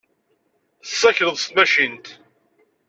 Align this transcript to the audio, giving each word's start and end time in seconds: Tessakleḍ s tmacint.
Tessakleḍ 0.81 1.35
s 1.43 1.45
tmacint. 1.45 2.07